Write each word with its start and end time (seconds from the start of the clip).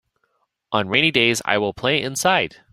On 0.71 0.89
rainy 0.89 1.11
days 1.11 1.43
I 1.45 1.59
will 1.59 1.73
play 1.75 2.01
inside. 2.01 2.55